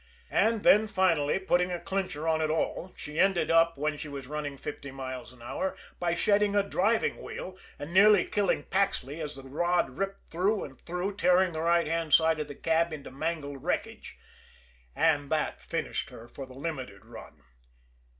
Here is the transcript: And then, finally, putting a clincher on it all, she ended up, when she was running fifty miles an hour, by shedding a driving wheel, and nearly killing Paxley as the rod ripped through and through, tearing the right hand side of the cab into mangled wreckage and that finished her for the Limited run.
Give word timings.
And 0.31 0.63
then, 0.63 0.87
finally, 0.87 1.37
putting 1.37 1.71
a 1.71 1.79
clincher 1.79 2.27
on 2.27 2.41
it 2.41 2.49
all, 2.49 2.91
she 2.97 3.19
ended 3.19 3.51
up, 3.51 3.77
when 3.77 3.99
she 3.99 4.07
was 4.09 4.25
running 4.25 4.57
fifty 4.57 4.89
miles 4.89 5.31
an 5.31 5.43
hour, 5.43 5.77
by 5.99 6.15
shedding 6.15 6.55
a 6.55 6.63
driving 6.67 7.21
wheel, 7.21 7.55
and 7.77 7.93
nearly 7.93 8.25
killing 8.25 8.63
Paxley 8.63 9.21
as 9.21 9.35
the 9.35 9.43
rod 9.43 9.99
ripped 9.99 10.31
through 10.31 10.63
and 10.63 10.81
through, 10.81 11.17
tearing 11.17 11.53
the 11.53 11.61
right 11.61 11.85
hand 11.85 12.15
side 12.15 12.39
of 12.39 12.47
the 12.47 12.55
cab 12.55 12.91
into 12.91 13.11
mangled 13.11 13.63
wreckage 13.63 14.17
and 14.95 15.29
that 15.29 15.61
finished 15.61 16.09
her 16.09 16.27
for 16.27 16.47
the 16.47 16.55
Limited 16.55 17.05
run. 17.05 17.43